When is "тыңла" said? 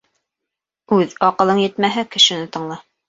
2.57-2.81